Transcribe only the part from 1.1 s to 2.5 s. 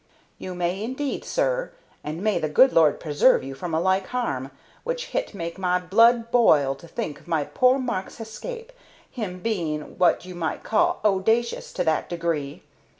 sir, and may the